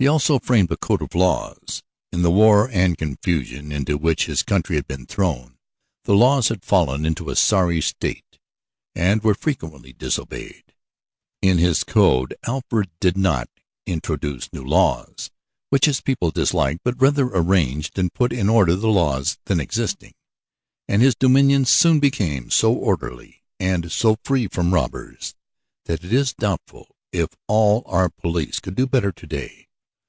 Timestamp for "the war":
2.20-2.68